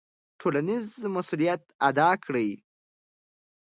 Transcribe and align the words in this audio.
ټولنیز 0.39 0.87
مسوولیت 1.15 1.61
ادا 1.89 2.09
کړئ. 2.23 2.49